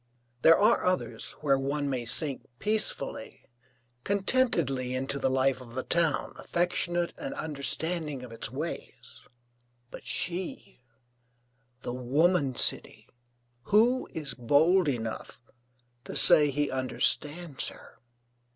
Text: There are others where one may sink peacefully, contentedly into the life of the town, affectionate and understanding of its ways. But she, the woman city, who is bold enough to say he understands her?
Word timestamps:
There 0.41 0.57
are 0.57 0.83
others 0.83 1.33
where 1.41 1.59
one 1.59 1.87
may 1.87 2.05
sink 2.05 2.47
peacefully, 2.57 3.45
contentedly 4.03 4.95
into 4.95 5.19
the 5.19 5.29
life 5.29 5.61
of 5.61 5.75
the 5.75 5.83
town, 5.83 6.33
affectionate 6.37 7.13
and 7.19 7.35
understanding 7.35 8.23
of 8.23 8.31
its 8.31 8.49
ways. 8.51 9.21
But 9.91 10.03
she, 10.07 10.81
the 11.83 11.93
woman 11.93 12.55
city, 12.55 13.09
who 13.65 14.09
is 14.11 14.33
bold 14.33 14.87
enough 14.87 15.39
to 16.05 16.15
say 16.15 16.49
he 16.49 16.71
understands 16.71 17.67
her? 17.67 17.99